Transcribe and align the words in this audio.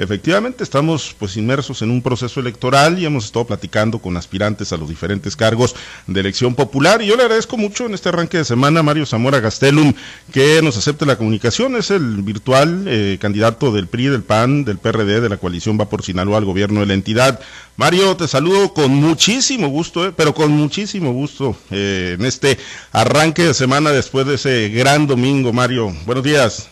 Efectivamente, 0.00 0.64
estamos 0.64 1.14
pues 1.18 1.36
inmersos 1.36 1.82
en 1.82 1.90
un 1.90 2.00
proceso 2.00 2.40
electoral 2.40 2.98
y 2.98 3.04
hemos 3.04 3.26
estado 3.26 3.44
platicando 3.44 3.98
con 3.98 4.16
aspirantes 4.16 4.72
a 4.72 4.78
los 4.78 4.88
diferentes 4.88 5.36
cargos 5.36 5.76
de 6.06 6.20
elección 6.20 6.54
popular 6.54 7.02
y 7.02 7.06
yo 7.08 7.16
le 7.16 7.24
agradezco 7.24 7.58
mucho 7.58 7.84
en 7.84 7.92
este 7.92 8.08
arranque 8.08 8.38
de 8.38 8.46
semana 8.46 8.80
a 8.80 8.82
Mario 8.82 9.04
Zamora 9.04 9.40
Gastelum 9.40 9.92
que 10.32 10.62
nos 10.62 10.78
acepte 10.78 11.04
la 11.04 11.16
comunicación, 11.16 11.76
es 11.76 11.90
el 11.90 12.22
virtual 12.22 12.86
eh, 12.86 13.18
candidato 13.20 13.72
del 13.72 13.88
PRI, 13.88 14.06
del 14.06 14.22
PAN, 14.22 14.64
del 14.64 14.78
PRD, 14.78 15.20
de 15.20 15.28
la 15.28 15.36
coalición 15.36 15.78
Va 15.78 15.90
por 15.90 16.02
Sinaloa 16.02 16.38
al 16.38 16.46
gobierno 16.46 16.80
de 16.80 16.86
la 16.86 16.94
entidad. 16.94 17.38
Mario, 17.76 18.16
te 18.16 18.26
saludo 18.26 18.72
con 18.72 18.90
muchísimo 18.92 19.68
gusto, 19.68 20.06
eh, 20.06 20.14
pero 20.16 20.32
con 20.32 20.50
muchísimo 20.50 21.12
gusto 21.12 21.54
eh, 21.70 22.16
en 22.18 22.24
este 22.24 22.56
arranque 22.92 23.42
de 23.42 23.52
semana 23.52 23.90
después 23.90 24.26
de 24.26 24.36
ese 24.36 24.70
gran 24.70 25.06
domingo, 25.06 25.52
Mario. 25.52 25.94
Buenos 26.06 26.24
días. 26.24 26.70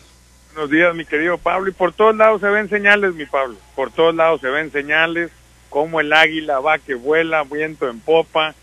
Buenos 0.58 0.72
días, 0.72 0.92
mi 0.92 1.04
querido 1.04 1.38
Pablo. 1.38 1.70
Y 1.70 1.72
por 1.72 1.92
todos 1.92 2.16
lados 2.16 2.40
se 2.40 2.48
ven 2.48 2.68
señales, 2.68 3.14
mi 3.14 3.26
Pablo. 3.26 3.54
Por 3.76 3.92
todos 3.92 4.12
lados 4.12 4.40
se 4.40 4.48
ven 4.48 4.72
señales, 4.72 5.30
como 5.68 6.00
el 6.00 6.12
águila 6.12 6.58
va 6.58 6.80
que 6.80 6.96
vuela, 6.96 7.44
viento 7.44 7.88
en 7.88 8.00
popa, 8.00 8.56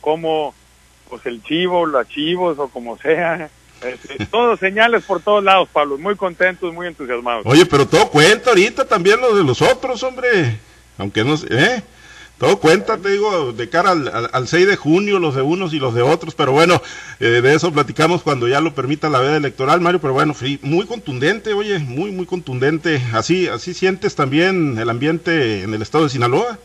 como 0.00 0.54
pues 1.10 1.26
el 1.26 1.42
chivo, 1.42 1.84
los 1.84 2.08
chivos 2.08 2.58
o 2.58 2.68
como 2.68 2.96
sea. 2.96 3.50
Este, 3.82 4.24
todos 4.26 4.60
señales 4.60 5.02
por 5.04 5.20
todos 5.20 5.44
lados, 5.44 5.68
Pablo. 5.70 5.98
Muy 5.98 6.14
contentos, 6.16 6.72
muy 6.72 6.86
entusiasmados. 6.86 7.44
Oye, 7.44 7.66
pero 7.66 7.84
todo 7.86 8.08
cuenta 8.08 8.50
ahorita 8.50 8.86
también 8.86 9.20
lo 9.20 9.34
de 9.34 9.44
los 9.44 9.60
otros, 9.60 10.02
hombre. 10.04 10.56
Aunque 10.96 11.22
no 11.24 11.36
sé, 11.36 11.48
¿eh? 11.50 11.82
Todo 12.42 12.58
cuenta, 12.58 12.98
te 12.98 13.10
digo, 13.10 13.52
de 13.52 13.68
cara 13.68 13.92
al, 13.92 14.48
6 14.48 14.66
de 14.66 14.74
junio, 14.74 15.20
los 15.20 15.36
de 15.36 15.42
unos 15.42 15.72
y 15.74 15.78
los 15.78 15.94
de 15.94 16.02
otros, 16.02 16.34
pero 16.34 16.50
bueno, 16.50 16.82
eh, 17.20 17.40
de 17.40 17.54
eso 17.54 17.72
platicamos 17.72 18.24
cuando 18.24 18.48
ya 18.48 18.60
lo 18.60 18.74
permita 18.74 19.08
la 19.08 19.20
veda 19.20 19.36
electoral, 19.36 19.80
Mario, 19.80 20.00
pero 20.00 20.12
bueno, 20.12 20.34
muy 20.62 20.84
contundente, 20.86 21.52
oye, 21.52 21.78
muy, 21.78 22.10
muy 22.10 22.26
contundente. 22.26 23.00
Así, 23.12 23.46
así 23.46 23.74
sientes 23.74 24.16
también 24.16 24.76
el 24.76 24.90
ambiente 24.90 25.62
en 25.62 25.72
el 25.72 25.82
estado 25.82 26.02
de 26.02 26.10
Sinaloa. 26.10 26.58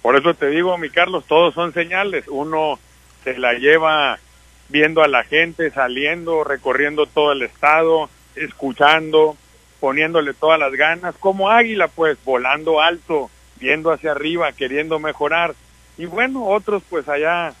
Por 0.00 0.14
eso 0.14 0.32
te 0.34 0.46
digo, 0.46 0.78
mi 0.78 0.90
Carlos, 0.90 1.24
todos 1.26 1.54
son 1.54 1.74
señales. 1.74 2.26
Uno 2.28 2.78
se 3.24 3.36
la 3.36 3.54
lleva 3.54 4.20
viendo 4.68 5.02
a 5.02 5.08
la 5.08 5.24
gente 5.24 5.72
saliendo, 5.72 6.44
recorriendo 6.44 7.06
todo 7.06 7.32
el 7.32 7.42
estado, 7.42 8.08
escuchando, 8.36 9.36
poniéndole 9.80 10.34
todas 10.34 10.60
las 10.60 10.72
ganas, 10.74 11.16
como 11.18 11.50
águila, 11.50 11.88
pues, 11.88 12.16
volando 12.24 12.80
alto 12.80 13.28
viendo 13.60 13.92
hacia 13.92 14.12
arriba, 14.12 14.52
queriendo 14.52 14.98
mejorar. 14.98 15.54
Y 15.98 16.06
bueno, 16.06 16.46
otros 16.46 16.82
pues 16.88 17.08
allá, 17.08 17.52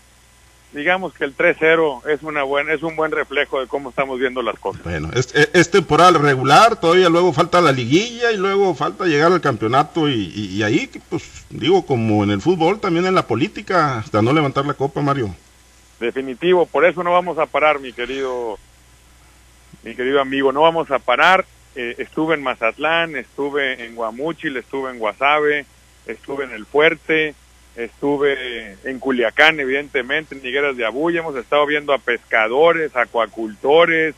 digamos 0.72 1.12
que 1.12 1.24
el 1.24 1.36
3-0 1.36 2.06
es, 2.08 2.22
una 2.22 2.42
buena, 2.42 2.72
es 2.72 2.82
un 2.82 2.96
buen 2.96 3.12
reflejo 3.12 3.60
de 3.60 3.66
cómo 3.66 3.90
estamos 3.90 4.18
viendo 4.18 4.42
las 4.42 4.58
cosas. 4.58 4.82
Bueno, 4.82 5.10
es, 5.14 5.70
temporal 5.70 6.14
regular, 6.14 6.80
todavía 6.80 7.08
luego 7.08 7.32
falta 7.32 7.60
la 7.60 7.72
liguilla 7.72 8.32
y 8.32 8.38
luego 8.38 8.74
falta 8.74 9.04
llegar 9.04 9.30
al 9.30 9.40
campeonato 9.40 10.08
y, 10.08 10.32
y, 10.34 10.62
ahí, 10.62 10.90
pues 11.08 11.44
digo, 11.50 11.84
como 11.84 12.24
en 12.24 12.30
el 12.30 12.40
fútbol, 12.40 12.80
también 12.80 13.06
en 13.06 13.14
la 13.14 13.26
política, 13.26 13.98
hasta 13.98 14.22
no 14.22 14.32
levantar 14.32 14.64
la 14.64 14.74
copa, 14.74 15.02
Mario. 15.02 15.34
Definitivo, 16.00 16.64
por 16.64 16.86
eso 16.86 17.04
no 17.04 17.12
vamos 17.12 17.38
a 17.38 17.44
parar, 17.44 17.78
mi 17.78 17.92
querido, 17.92 18.58
mi 19.82 19.94
querido 19.94 20.20
amigo, 20.20 20.50
no 20.50 20.62
vamos 20.62 20.90
a 20.90 20.98
parar. 20.98 21.44
Eh, 21.76 21.94
estuve 21.98 22.34
en 22.34 22.42
Mazatlán, 22.42 23.16
estuve 23.16 23.84
en 23.84 23.94
Guamuchil, 23.94 24.56
estuve 24.56 24.90
en 24.90 24.98
Guasave, 24.98 25.66
estuve 26.06 26.44
en 26.44 26.52
el 26.52 26.66
Fuerte, 26.66 27.34
estuve 27.76 28.76
en 28.84 28.98
Culiacán, 28.98 29.60
evidentemente, 29.60 30.34
en 30.34 30.44
Higueras 30.44 30.76
de 30.76 30.84
Abuya, 30.84 31.20
hemos 31.20 31.36
estado 31.36 31.66
viendo 31.66 31.92
a 31.92 31.98
pescadores, 31.98 32.94
acuacultores, 32.96 34.14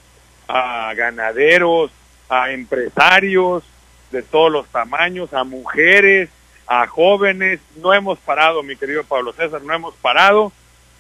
a 0.48 0.92
ganaderos, 0.94 1.90
a 2.28 2.50
empresarios 2.50 3.62
de 4.10 4.22
todos 4.22 4.50
los 4.50 4.66
tamaños, 4.68 5.32
a 5.32 5.44
mujeres, 5.44 6.28
a 6.66 6.86
jóvenes. 6.86 7.60
No 7.76 7.92
hemos 7.94 8.18
parado, 8.18 8.62
mi 8.62 8.76
querido 8.76 9.04
Pablo 9.04 9.32
César, 9.32 9.62
no 9.62 9.74
hemos 9.74 9.94
parado 9.96 10.52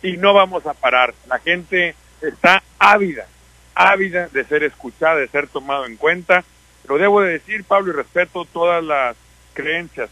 y 0.02 0.16
no 0.16 0.34
vamos 0.34 0.66
a 0.66 0.74
parar. 0.74 1.14
La 1.28 1.38
gente 1.38 1.94
está 2.20 2.62
ávida, 2.78 3.26
ávida 3.74 4.28
de 4.28 4.44
ser 4.44 4.62
escuchada, 4.64 5.16
de 5.16 5.28
ser 5.28 5.48
tomado 5.48 5.86
en 5.86 5.96
cuenta. 5.96 6.44
Lo 6.88 6.98
debo 6.98 7.22
de 7.22 7.32
decir, 7.32 7.64
Pablo, 7.64 7.92
y 7.92 7.96
respeto 7.96 8.44
todas 8.44 8.82
las 8.82 9.16
creencias 9.54 10.10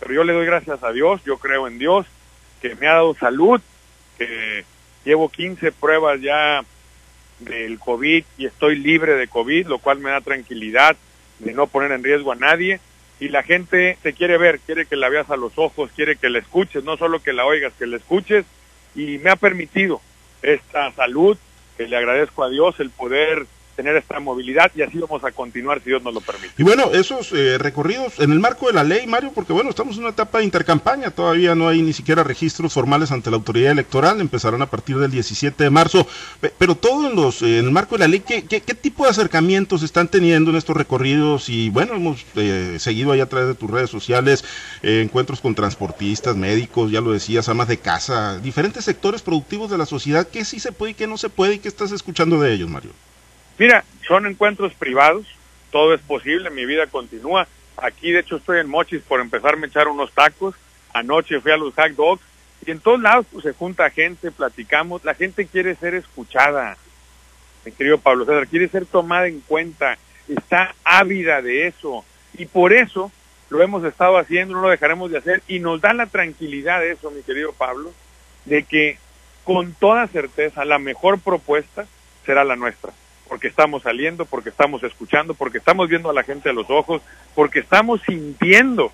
pero 0.00 0.14
yo 0.14 0.24
le 0.24 0.32
doy 0.32 0.46
gracias 0.46 0.82
a 0.82 0.92
Dios, 0.92 1.22
yo 1.24 1.38
creo 1.38 1.68
en 1.68 1.78
Dios, 1.78 2.06
que 2.60 2.74
me 2.74 2.88
ha 2.88 2.94
dado 2.94 3.14
salud, 3.14 3.60
que 4.18 4.64
llevo 5.04 5.28
15 5.28 5.72
pruebas 5.72 6.20
ya 6.20 6.64
del 7.38 7.78
COVID 7.78 8.24
y 8.38 8.46
estoy 8.46 8.76
libre 8.76 9.14
de 9.14 9.28
COVID, 9.28 9.66
lo 9.66 9.78
cual 9.78 9.98
me 9.98 10.10
da 10.10 10.20
tranquilidad 10.20 10.96
de 11.38 11.52
no 11.52 11.66
poner 11.66 11.92
en 11.92 12.04
riesgo 12.04 12.32
a 12.32 12.36
nadie. 12.36 12.80
Y 13.18 13.28
la 13.28 13.42
gente 13.42 13.98
te 14.02 14.14
quiere 14.14 14.38
ver, 14.38 14.60
quiere 14.60 14.86
que 14.86 14.96
la 14.96 15.10
veas 15.10 15.30
a 15.30 15.36
los 15.36 15.52
ojos, 15.56 15.90
quiere 15.94 16.16
que 16.16 16.30
la 16.30 16.38
escuches, 16.38 16.84
no 16.84 16.96
solo 16.96 17.22
que 17.22 17.34
la 17.34 17.44
oigas, 17.44 17.74
que 17.78 17.86
la 17.86 17.98
escuches. 17.98 18.46
Y 18.94 19.18
me 19.18 19.30
ha 19.30 19.36
permitido 19.36 20.00
esta 20.42 20.90
salud, 20.92 21.36
que 21.76 21.86
le 21.86 21.96
agradezco 21.96 22.44
a 22.44 22.48
Dios 22.48 22.80
el 22.80 22.90
poder 22.90 23.46
tener 23.80 23.96
esta 23.96 24.20
movilidad 24.20 24.70
y 24.74 24.82
así 24.82 24.98
vamos 24.98 25.24
a 25.24 25.32
continuar 25.32 25.80
si 25.82 25.88
Dios 25.88 26.02
nos 26.02 26.12
lo 26.12 26.20
permite. 26.20 26.52
Y 26.58 26.62
bueno, 26.62 26.90
esos 26.92 27.32
eh, 27.32 27.56
recorridos 27.56 28.20
en 28.20 28.30
el 28.30 28.38
marco 28.38 28.66
de 28.66 28.74
la 28.74 28.84
ley, 28.84 29.06
Mario, 29.06 29.32
porque 29.34 29.54
bueno, 29.54 29.70
estamos 29.70 29.96
en 29.96 30.02
una 30.02 30.10
etapa 30.10 30.38
de 30.38 30.44
intercampaña, 30.44 31.10
todavía 31.10 31.54
no 31.54 31.66
hay 31.66 31.80
ni 31.80 31.94
siquiera 31.94 32.22
registros 32.22 32.74
formales 32.74 33.10
ante 33.10 33.30
la 33.30 33.38
autoridad 33.38 33.72
electoral, 33.72 34.20
empezarán 34.20 34.60
a 34.60 34.66
partir 34.66 34.98
del 34.98 35.10
17 35.10 35.64
de 35.64 35.70
marzo, 35.70 36.06
pero 36.58 36.74
todo 36.74 37.08
en, 37.08 37.16
los, 37.16 37.40
en 37.40 37.64
el 37.64 37.70
marco 37.70 37.94
de 37.94 38.00
la 38.00 38.08
ley, 38.08 38.20
¿qué, 38.20 38.44
qué, 38.44 38.60
tipo 38.60 39.04
de 39.04 39.10
acercamientos 39.10 39.82
están 39.82 40.08
teniendo 40.08 40.50
en 40.50 40.58
estos 40.58 40.76
recorridos? 40.76 41.48
Y 41.48 41.70
bueno, 41.70 41.94
hemos 41.94 42.26
eh, 42.36 42.76
seguido 42.78 43.12
ahí 43.12 43.20
a 43.20 43.30
través 43.30 43.48
de 43.48 43.54
tus 43.54 43.70
redes 43.70 43.88
sociales 43.88 44.44
eh, 44.82 45.00
encuentros 45.00 45.40
con 45.40 45.54
transportistas, 45.54 46.36
médicos, 46.36 46.90
ya 46.90 47.00
lo 47.00 47.12
decías, 47.12 47.48
amas 47.48 47.68
de 47.68 47.78
casa, 47.78 48.38
diferentes 48.40 48.84
sectores 48.84 49.22
productivos 49.22 49.70
de 49.70 49.78
la 49.78 49.86
sociedad, 49.86 50.28
¿qué 50.28 50.44
sí 50.44 50.60
se 50.60 50.70
puede 50.70 50.92
y 50.92 50.94
qué 50.94 51.06
no 51.06 51.16
se 51.16 51.30
puede 51.30 51.54
y 51.54 51.58
qué 51.60 51.68
estás 51.68 51.92
escuchando 51.92 52.38
de 52.38 52.52
ellos, 52.52 52.68
Mario? 52.68 52.90
Mira, 53.60 53.84
son 54.08 54.24
encuentros 54.24 54.72
privados, 54.72 55.26
todo 55.70 55.92
es 55.92 56.00
posible, 56.00 56.48
mi 56.48 56.64
vida 56.64 56.86
continúa. 56.86 57.46
Aquí, 57.76 58.10
de 58.10 58.20
hecho, 58.20 58.36
estoy 58.36 58.58
en 58.58 58.70
Mochis 58.70 59.02
por 59.02 59.20
empezarme 59.20 59.66
a 59.66 59.68
echar 59.68 59.86
unos 59.88 60.12
tacos. 60.12 60.54
Anoche 60.94 61.42
fui 61.42 61.52
a 61.52 61.58
los 61.58 61.74
hot 61.74 61.90
dogs 61.90 62.22
y 62.64 62.70
en 62.70 62.80
todos 62.80 63.02
lados 63.02 63.26
pues, 63.30 63.44
se 63.44 63.52
junta 63.52 63.90
gente, 63.90 64.30
platicamos. 64.30 65.04
La 65.04 65.12
gente 65.12 65.44
quiere 65.44 65.74
ser 65.74 65.94
escuchada, 65.94 66.78
mi 67.66 67.72
querido 67.72 67.98
Pablo 67.98 68.24
César, 68.24 68.46
quiere 68.46 68.66
ser 68.68 68.86
tomada 68.86 69.26
en 69.26 69.40
cuenta, 69.40 69.98
está 70.26 70.74
ávida 70.82 71.42
de 71.42 71.66
eso. 71.66 72.02
Y 72.38 72.46
por 72.46 72.72
eso 72.72 73.12
lo 73.50 73.62
hemos 73.62 73.84
estado 73.84 74.16
haciendo, 74.16 74.54
no 74.54 74.62
lo 74.62 74.70
dejaremos 74.70 75.10
de 75.10 75.18
hacer 75.18 75.42
y 75.48 75.58
nos 75.58 75.82
da 75.82 75.92
la 75.92 76.06
tranquilidad 76.06 76.80
de 76.80 76.92
eso, 76.92 77.10
mi 77.10 77.20
querido 77.20 77.52
Pablo, 77.52 77.92
de 78.46 78.62
que 78.62 78.96
con 79.44 79.74
toda 79.74 80.06
certeza 80.06 80.64
la 80.64 80.78
mejor 80.78 81.20
propuesta 81.20 81.84
será 82.24 82.42
la 82.42 82.56
nuestra 82.56 82.94
porque 83.30 83.46
estamos 83.46 83.84
saliendo, 83.84 84.26
porque 84.26 84.48
estamos 84.48 84.82
escuchando, 84.82 85.34
porque 85.34 85.58
estamos 85.58 85.88
viendo 85.88 86.10
a 86.10 86.12
la 86.12 86.24
gente 86.24 86.50
a 86.50 86.52
los 86.52 86.68
ojos, 86.68 87.00
porque 87.36 87.60
estamos 87.60 88.02
sintiendo 88.02 88.90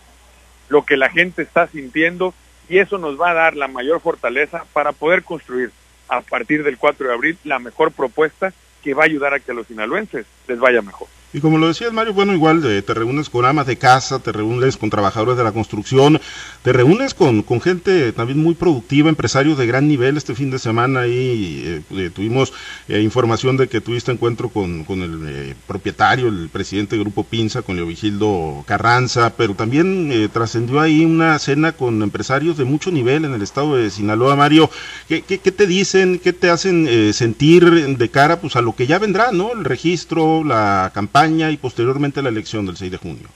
lo 0.68 0.84
que 0.84 0.98
la 0.98 1.08
gente 1.08 1.40
está 1.40 1.68
sintiendo 1.68 2.34
y 2.68 2.76
eso 2.76 2.98
nos 2.98 3.18
va 3.18 3.30
a 3.30 3.34
dar 3.34 3.56
la 3.56 3.66
mayor 3.66 3.98
fortaleza 4.02 4.66
para 4.74 4.92
poder 4.92 5.22
construir 5.22 5.72
a 6.08 6.20
partir 6.20 6.64
del 6.64 6.76
4 6.76 7.08
de 7.08 7.14
abril 7.14 7.38
la 7.44 7.58
mejor 7.58 7.92
propuesta 7.92 8.52
que 8.82 8.92
va 8.92 9.04
a 9.04 9.06
ayudar 9.06 9.32
a 9.32 9.40
que 9.40 9.52
a 9.52 9.54
los 9.54 9.68
sinaloenses 9.68 10.26
les 10.46 10.58
vaya 10.58 10.82
mejor. 10.82 11.08
Y 11.36 11.40
como 11.42 11.58
lo 11.58 11.68
decías, 11.68 11.92
Mario, 11.92 12.14
bueno, 12.14 12.32
igual 12.32 12.64
eh, 12.64 12.80
te 12.80 12.94
reúnes 12.94 13.28
con 13.28 13.44
amas 13.44 13.66
de 13.66 13.76
casa, 13.76 14.20
te 14.20 14.32
reúnes 14.32 14.78
con 14.78 14.88
trabajadores 14.88 15.36
de 15.36 15.44
la 15.44 15.52
construcción, 15.52 16.18
te 16.62 16.72
reúnes 16.72 17.12
con, 17.12 17.42
con 17.42 17.60
gente 17.60 18.10
también 18.12 18.38
muy 18.38 18.54
productiva, 18.54 19.10
empresarios 19.10 19.58
de 19.58 19.66
gran 19.66 19.86
nivel. 19.86 20.16
Este 20.16 20.34
fin 20.34 20.50
de 20.50 20.58
semana 20.58 21.00
ahí 21.00 21.62
eh, 21.62 21.82
eh, 21.90 22.10
tuvimos 22.10 22.54
información 22.88 23.58
de 23.58 23.68
que 23.68 23.82
tuviste 23.82 24.12
encuentro 24.12 24.48
con, 24.48 24.84
con 24.84 25.02
el 25.02 25.54
propietario, 25.66 26.28
el 26.28 26.48
presidente 26.48 26.96
del 26.96 27.04
Grupo 27.04 27.22
Pinza, 27.22 27.60
con 27.60 27.76
Leovigildo 27.76 28.64
Carranza, 28.66 29.34
pero 29.36 29.52
también 29.54 30.30
trascendió 30.32 30.80
ahí 30.80 31.04
una 31.04 31.38
cena 31.38 31.72
con 31.72 32.02
empresarios 32.02 32.56
de 32.56 32.64
mucho 32.64 32.90
nivel 32.90 33.26
en 33.26 33.34
el 33.34 33.42
estado 33.42 33.76
de 33.76 33.90
Sinaloa. 33.90 34.36
Mario, 34.36 34.70
¿qué, 35.06 35.20
qué, 35.20 35.36
qué 35.36 35.52
te 35.52 35.66
dicen, 35.66 36.18
qué 36.18 36.32
te 36.32 36.48
hacen 36.48 37.12
sentir 37.12 37.98
de 37.98 38.08
cara 38.08 38.40
pues, 38.40 38.56
a 38.56 38.62
lo 38.62 38.74
que 38.74 38.86
ya 38.86 38.98
vendrá, 38.98 39.32
¿no? 39.32 39.52
El 39.52 39.64
registro, 39.64 40.42
la 40.42 40.92
campaña 40.94 41.25
y 41.26 41.56
posteriormente 41.56 42.22
la 42.22 42.28
elección 42.28 42.66
del 42.66 42.76
6 42.76 42.90
de 42.90 42.98
junio. 42.98 43.28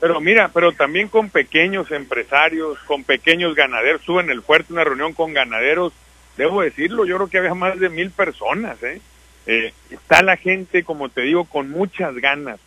Pero 0.00 0.20
mira, 0.20 0.50
pero 0.52 0.72
también 0.72 1.08
con 1.08 1.30
pequeños 1.30 1.90
empresarios, 1.92 2.78
con 2.86 3.04
pequeños 3.04 3.54
ganaderos. 3.54 4.00
Estuve 4.00 4.22
en 4.22 4.30
el 4.30 4.42
fuerte 4.42 4.72
una 4.72 4.82
reunión 4.82 5.12
con 5.12 5.32
ganaderos, 5.32 5.92
debo 6.36 6.62
decirlo, 6.62 7.04
yo 7.04 7.16
creo 7.16 7.28
que 7.28 7.38
había 7.38 7.54
más 7.54 7.78
de 7.78 7.88
mil 7.88 8.10
personas. 8.10 8.82
¿eh? 8.82 9.00
Eh, 9.46 9.72
está 9.90 10.22
la 10.22 10.36
gente, 10.36 10.82
como 10.82 11.08
te 11.08 11.22
digo, 11.22 11.44
con 11.44 11.70
muchas 11.70 12.14
ganas 12.16 12.58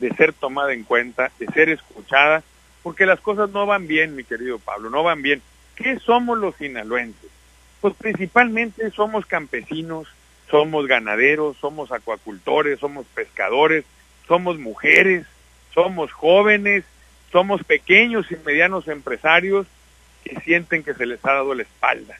de 0.00 0.12
ser 0.14 0.32
tomada 0.32 0.74
en 0.74 0.84
cuenta, 0.84 1.30
de 1.38 1.46
ser 1.46 1.68
escuchada, 1.68 2.42
porque 2.82 3.06
las 3.06 3.20
cosas 3.20 3.50
no 3.50 3.64
van 3.64 3.86
bien, 3.86 4.16
mi 4.16 4.24
querido 4.24 4.58
Pablo, 4.58 4.90
no 4.90 5.02
van 5.02 5.22
bien. 5.22 5.40
¿Qué 5.76 5.98
somos 5.98 6.38
los 6.38 6.56
sinaloenses? 6.56 7.30
Pues 7.80 7.94
principalmente 7.94 8.90
somos 8.90 9.24
campesinos, 9.26 10.08
somos 10.50 10.86
ganaderos, 10.86 11.56
somos 11.58 11.92
acuacultores, 11.92 12.78
somos 12.78 13.06
pescadores, 13.14 13.84
somos 14.26 14.58
mujeres, 14.58 15.26
somos 15.72 16.12
jóvenes 16.12 16.84
somos 17.32 17.64
pequeños 17.64 18.30
y 18.30 18.36
medianos 18.44 18.86
empresarios 18.88 19.66
que 20.22 20.38
sienten 20.40 20.84
que 20.84 20.94
se 20.94 21.06
les 21.06 21.24
ha 21.24 21.32
dado 21.32 21.54
la 21.54 21.62
espalda, 21.62 22.18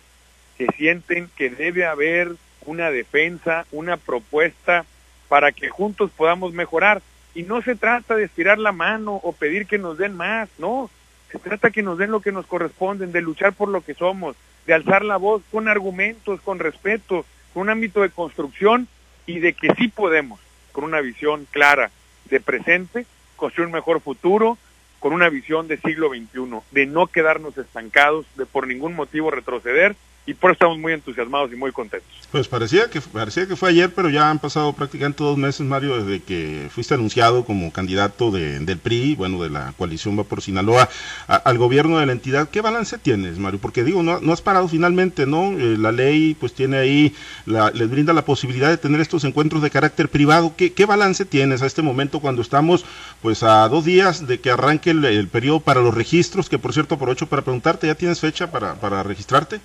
que 0.57 0.67
sienten 0.77 1.29
que 1.37 1.51
debe 1.51 1.85
haber 1.85 2.33
una 2.65 2.91
defensa, 2.91 3.67
una 3.71 3.99
propuesta 3.99 4.87
para 5.29 5.53
que 5.53 5.69
juntos 5.69 6.11
podamos 6.17 6.55
mejorar. 6.55 7.03
Y 7.35 7.43
no 7.43 7.63
se 7.63 7.77
trata 7.77 8.17
de 8.17 8.25
estirar 8.25 8.59
la 8.59 8.73
mano 8.73 9.21
o 9.23 9.33
pedir 9.33 9.67
que 9.67 9.79
nos 9.79 9.99
den 9.99 10.17
más, 10.17 10.49
no, 10.59 10.91
se 11.31 11.39
trata 11.39 11.71
que 11.71 11.83
nos 11.83 11.99
den 11.99 12.11
lo 12.11 12.21
que 12.21 12.33
nos 12.33 12.47
corresponde, 12.47 13.07
de 13.07 13.21
luchar 13.21 13.53
por 13.53 13.69
lo 13.69 13.83
que 13.83 13.95
somos, 13.95 14.35
de 14.67 14.75
alzar 14.75 15.05
la 15.05 15.17
voz 15.19 15.43
con 15.51 15.69
argumentos, 15.69 16.41
con 16.41 16.59
respeto, 16.59 17.25
un 17.55 17.71
ámbito 17.71 18.03
de 18.03 18.11
construcción 18.11 18.89
y 19.27 19.39
de 19.39 19.53
que 19.53 19.75
sí 19.75 19.89
podemos, 19.89 20.41
con 20.73 20.85
una 20.85 21.01
visión 21.01 21.47
clara 21.51 21.91
de 22.27 22.41
presente, 22.41 23.07
construir 23.37 23.67
un 23.67 23.75
mejor 23.75 24.01
futuro, 24.01 24.59
con 25.01 25.13
una 25.13 25.29
visión 25.29 25.69
de 25.69 25.79
siglo 25.79 26.11
XXI, 26.11 26.61
de 26.71 26.87
no 26.87 27.09
quedarnos 27.09 27.59
estancados, 27.59 28.27
de 28.37 28.47
por 28.47 28.67
ningún 28.67 28.95
motivo 28.95 29.31
retroceder 29.31 29.97
y 30.25 30.35
por 30.35 30.51
eso 30.51 30.55
estamos 30.55 30.79
muy 30.79 30.93
entusiasmados 30.93 31.53
y 31.53 31.57
muy 31.57 31.73
contentos. 31.73 32.09
Pues 32.31 32.47
parecía 32.47 32.89
que 32.89 33.01
parecía 33.01 33.47
que 33.47 33.57
fue 33.57 33.71
ayer, 33.71 33.93
pero 33.93 34.09
ya 34.09 34.31
han 34.31 34.39
pasado 34.39 34.73
prácticamente 34.73 35.25
dos 35.25 35.37
meses, 35.37 35.67
Mario, 35.67 36.03
desde 36.03 36.23
que 36.23 36.69
fuiste 36.71 36.95
anunciado 36.95 37.45
como 37.45 37.73
candidato 37.73 38.31
de, 38.31 38.61
del 38.61 38.79
PRI, 38.79 39.17
bueno, 39.17 39.43
de 39.43 39.51
la 39.51 39.75
coalición 39.77 40.19
Va 40.19 40.25
por 40.25 40.41
Sinaloa, 40.41 40.89
al 41.27 41.59
gobierno 41.59 41.99
de 41.99 42.07
la 42.07 42.13
entidad. 42.13 42.49
¿Qué 42.49 42.61
balance 42.61 42.99
tienes, 42.99 43.39
Mario? 43.39 43.59
Porque 43.61 43.83
digo, 43.83 44.03
no, 44.03 44.21
no 44.21 44.33
has 44.33 44.43
parado 44.43 44.69
finalmente, 44.69 45.27
¿no? 45.27 45.59
Eh, 45.59 45.77
la 45.77 45.91
ley 45.91 46.37
pues 46.39 46.55
tiene 46.55 46.77
ahí, 46.77 47.15
la, 47.45 47.71
les 47.71 47.91
brinda 47.91 48.13
la 48.13 48.25
posibilidad 48.25 48.71
de 48.71 48.77
tener 48.77 49.01
estos 49.01 49.25
encuentros 49.25 49.61
de 49.61 49.71
carácter 49.71 50.09
privado. 50.09 50.55
¿Qué, 50.57 50.73
qué 50.73 50.87
balance 50.87 51.25
tienes 51.25 51.63
a 51.63 51.67
este 51.67 51.83
momento 51.83 52.21
cuando 52.21 52.43
estamos 52.43 52.85
pues 53.21 53.43
a 53.43 53.69
dos 53.69 53.85
días 53.85 54.27
de 54.27 54.39
que 54.39 54.51
arranque 54.51 54.91
el, 54.91 55.05
el 55.05 55.27
periodo 55.27 55.61
para 55.61 55.81
los 55.81 55.95
registros? 55.95 56.49
Que 56.49 56.59
por 56.59 56.73
cierto 56.73 56.95
aprovecho 56.95 57.27
para 57.27 57.43
preguntarte, 57.43 57.89
¿ya 57.89 57.97
tienes 57.97 58.21
fecha 58.21 58.51
para, 58.51 58.77
para 58.77 59.03
registrarte? 59.03 59.61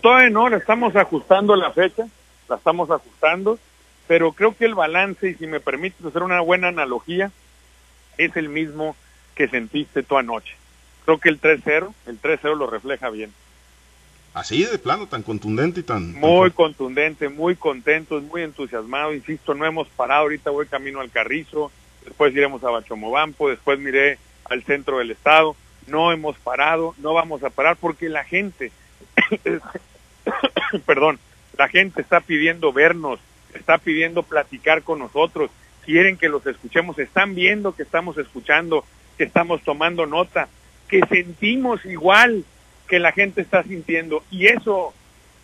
Todavía 0.00 0.30
no, 0.30 0.48
la 0.48 0.58
estamos 0.58 0.94
ajustando 0.94 1.56
la 1.56 1.72
fecha, 1.72 2.06
la 2.48 2.56
estamos 2.56 2.90
ajustando, 2.90 3.58
pero 4.06 4.32
creo 4.32 4.56
que 4.56 4.64
el 4.64 4.74
balance, 4.74 5.30
y 5.30 5.34
si 5.34 5.46
me 5.46 5.60
permites 5.60 6.04
hacer 6.04 6.22
una 6.22 6.40
buena 6.40 6.68
analogía, 6.68 7.30
es 8.18 8.36
el 8.36 8.48
mismo 8.48 8.96
que 9.34 9.48
sentiste 9.48 10.02
tú 10.02 10.16
anoche. 10.16 10.54
Creo 11.04 11.18
que 11.18 11.28
el 11.28 11.40
3-0, 11.40 11.92
el 12.06 12.20
3-0 12.20 12.56
lo 12.56 12.66
refleja 12.66 13.10
bien. 13.10 13.32
Así 14.32 14.64
de 14.64 14.78
plano, 14.78 15.08
tan 15.08 15.24
contundente 15.24 15.80
y 15.80 15.82
tan... 15.82 16.12
Muy 16.14 16.52
contundente, 16.52 17.28
muy 17.28 17.56
contentos, 17.56 18.22
muy 18.22 18.42
entusiasmado, 18.42 19.12
insisto, 19.12 19.54
no 19.54 19.66
hemos 19.66 19.88
parado, 19.88 20.22
ahorita 20.22 20.50
voy 20.50 20.66
camino 20.66 21.00
al 21.00 21.10
Carrizo, 21.10 21.72
después 22.04 22.32
iremos 22.32 22.62
a 22.62 22.70
Bachomobampo, 22.70 23.48
después 23.48 23.80
miré 23.80 24.18
al 24.44 24.62
centro 24.62 24.98
del 24.98 25.10
estado, 25.10 25.56
no 25.88 26.12
hemos 26.12 26.36
parado, 26.38 26.94
no 26.98 27.12
vamos 27.12 27.42
a 27.42 27.50
parar 27.50 27.76
porque 27.76 28.08
la 28.08 28.22
gente 28.22 28.70
perdón, 30.86 31.18
la 31.56 31.68
gente 31.68 32.00
está 32.00 32.20
pidiendo 32.20 32.72
vernos, 32.72 33.20
está 33.54 33.78
pidiendo 33.78 34.22
platicar 34.22 34.82
con 34.82 34.98
nosotros, 34.98 35.50
quieren 35.84 36.16
que 36.16 36.28
los 36.28 36.46
escuchemos, 36.46 36.98
están 36.98 37.34
viendo 37.34 37.74
que 37.74 37.82
estamos 37.82 38.18
escuchando, 38.18 38.84
que 39.18 39.24
estamos 39.24 39.62
tomando 39.62 40.06
nota, 40.06 40.48
que 40.88 41.00
sentimos 41.08 41.84
igual 41.84 42.44
que 42.88 42.98
la 42.98 43.12
gente 43.12 43.40
está 43.40 43.62
sintiendo. 43.62 44.22
Y 44.30 44.46
eso, 44.46 44.92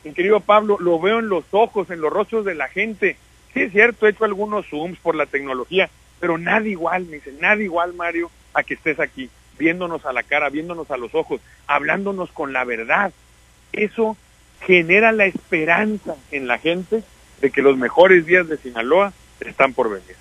mi 0.05 0.12
querido 0.12 0.41
Pablo, 0.41 0.77
lo 0.81 0.99
veo 1.00 1.21
en 1.21 1.29
los 1.29 1.44
ojos, 1.53 1.91
en 1.91 2.00
los 2.00 2.12
rostros 2.12 2.44
de 2.44 2.55
la 2.55 2.69
gente. 2.69 3.17
Sí 3.55 3.62
es 3.62 3.73
cierto, 3.73 4.06
he 4.06 4.11
hecho 4.11 4.25
algunos 4.25 4.67
zooms 4.67 4.99
por 4.99 5.15
la 5.15 5.27
tecnología, 5.27 5.88
pero 6.21 6.38
nada 6.38 6.67
igual, 6.67 7.06
me 7.06 7.17
dice, 7.17 7.33
nada 7.41 7.62
igual, 7.62 7.94
Mario, 7.94 8.31
a 8.53 8.62
que 8.62 8.75
estés 8.75 8.99
aquí, 9.00 9.31
viéndonos 9.59 10.05
a 10.05 10.12
la 10.12 10.23
cara, 10.23 10.50
viéndonos 10.50 10.91
a 10.91 10.97
los 10.97 11.15
ojos, 11.15 11.41
hablándonos 11.67 12.33
con 12.33 12.53
la 12.53 12.65
verdad, 12.65 13.12
eso 13.72 14.16
genera 14.60 15.12
la 15.12 15.26
esperanza 15.26 16.16
en 16.30 16.46
la 16.46 16.58
gente 16.58 17.02
de 17.40 17.50
que 17.50 17.62
los 17.62 17.76
mejores 17.76 18.26
días 18.26 18.48
de 18.48 18.56
Sinaloa 18.56 19.12
están 19.41 19.73
por 19.73 19.91
venir. 19.91 20.17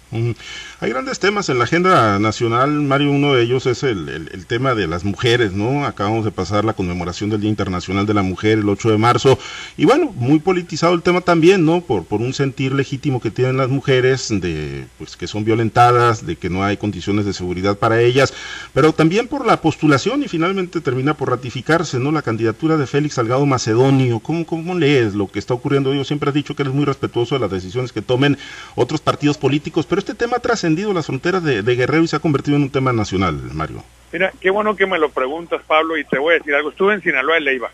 Hay 0.80 0.90
grandes 0.90 1.20
temas 1.20 1.50
en 1.50 1.58
la 1.58 1.66
agenda 1.66 2.20
nacional, 2.20 2.70
Mario, 2.70 3.12
uno 3.12 3.34
de 3.34 3.44
ellos 3.44 3.66
es 3.66 3.84
el, 3.84 4.08
el, 4.10 4.46
tema 4.46 4.76
de 4.76 4.88
las 4.88 5.04
mujeres, 5.04 5.52
¿no? 5.52 5.86
Acabamos 5.86 6.24
de 6.24 6.32
pasar 6.32 6.64
la 6.64 6.74
conmemoración 6.74 7.30
del 7.30 7.42
Día 7.42 7.50
Internacional 7.50 8.06
de 8.06 8.14
la 8.14 8.22
Mujer 8.22 8.60
el 8.60 8.70
8 8.70 8.92
de 8.92 8.98
marzo, 8.98 9.40
y 9.78 9.86
bueno, 9.86 10.14
muy 10.16 10.40
politizado 10.40 10.94
el 10.94 11.02
tema 11.02 11.22
también, 11.22 11.66
¿no? 11.66 11.82
Por, 11.82 12.06
por 12.06 12.22
un 12.22 12.34
sentir 12.34 12.74
legítimo 12.74 13.20
que 13.20 13.32
tienen 13.32 13.58
las 13.58 13.70
mujeres 13.70 14.30
de, 14.30 14.86
pues, 14.98 15.18
que 15.18 15.28
son 15.28 15.44
violentadas, 15.44 16.26
de 16.26 16.36
que 16.36 16.50
no 16.50 16.64
hay 16.64 16.78
condiciones 16.78 17.26
de 17.26 17.34
seguridad 17.34 17.78
para 17.78 18.02
ellas, 18.02 18.34
pero 18.74 18.94
también 18.94 19.28
por 19.28 19.46
la 19.46 19.62
postulación 19.62 20.24
y 20.24 20.28
finalmente 20.28 20.82
termina 20.82 21.16
por 21.16 21.30
ratificarse, 21.30 22.00
¿no? 22.00 22.12
La 22.12 22.22
candidatura 22.22 22.78
de 22.78 22.88
Félix 22.88 23.16
Salgado 23.16 23.46
Macedonio, 23.46 24.20
¿cómo, 24.20 24.46
cómo 24.46 24.76
lees 24.76 25.14
lo 25.16 25.28
que 25.28 25.40
está 25.40 25.54
ocurriendo? 25.54 25.94
Yo 25.94 26.04
siempre 26.04 26.30
he 26.30 26.34
dicho 26.34 26.56
que 26.56 26.64
eres 26.64 26.74
muy 26.74 26.86
respetuoso 26.86 27.36
de 27.36 27.42
las 27.42 27.52
decisiones 27.52 27.92
que 27.92 28.02
tomen 28.02 28.38
otros 28.76 29.02
partidos 29.06 29.38
políticos, 29.38 29.86
pero 29.86 30.00
este 30.00 30.16
tema 30.16 30.38
ha 30.38 30.42
trascendido 30.42 30.92
las 30.92 31.06
fronteras 31.06 31.44
de, 31.44 31.62
Guerrero 31.62 32.04
y 32.04 32.08
se 32.08 32.18
ha 32.18 32.20
convertido 32.20 32.58
en 32.58 32.64
un 32.64 32.72
tema 32.72 32.92
nacional, 32.92 33.40
Mario. 33.54 33.84
Mira, 34.12 34.34
qué 34.42 34.50
bueno 34.50 34.76
que 34.76 34.88
me 34.88 34.98
lo 34.98 35.10
preguntas, 35.10 35.62
Pablo, 35.66 35.96
y 35.96 36.04
te 36.04 36.18
voy 36.18 36.34
a 36.34 36.38
decir 36.40 36.56
algo. 36.56 36.72
Estuve 36.72 36.96
en 36.96 37.02
Sinaloa 37.02 37.36
de 37.36 37.42
Leiva 37.42 37.72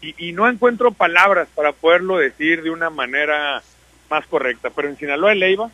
y, 0.00 0.32
no 0.32 0.48
encuentro 0.48 0.92
palabras 0.92 1.48
para 1.54 1.72
poderlo 1.72 2.18
decir 2.18 2.62
de 2.62 2.70
una 2.70 2.90
manera 2.90 3.60
más 4.08 4.24
correcta, 4.26 4.70
pero 4.70 4.88
en 4.88 4.96
Sinaloa 4.96 5.30
de 5.30 5.36
Leiva 5.36 5.70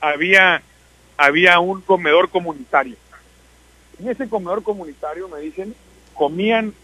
había, 0.00 0.62
había 1.16 1.60
un 1.60 1.80
comedor 1.80 2.28
comunitario. 2.28 2.96
En 4.00 4.08
ese 4.08 4.28
comedor 4.28 4.64
comunitario, 4.64 5.28
me 5.28 5.40
dicen, 5.40 5.74
comían 6.14 6.74